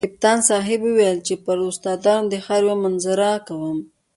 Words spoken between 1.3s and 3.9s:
پر استادانو د ښار یوه منظره کوم.